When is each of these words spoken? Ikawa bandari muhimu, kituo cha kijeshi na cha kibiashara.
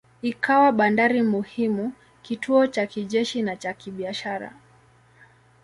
Ikawa 0.21 0.71
bandari 0.71 1.21
muhimu, 1.21 1.93
kituo 2.21 2.67
cha 2.67 2.87
kijeshi 2.87 3.41
na 3.41 3.55
cha 3.55 3.73
kibiashara. 3.73 4.53